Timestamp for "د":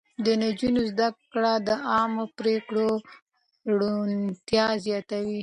0.25-0.27, 1.67-1.69